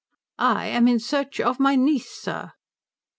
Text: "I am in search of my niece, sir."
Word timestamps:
"I 0.39 0.65
am 0.65 0.87
in 0.87 0.97
search 0.97 1.39
of 1.39 1.59
my 1.59 1.75
niece, 1.75 2.09
sir." 2.09 2.53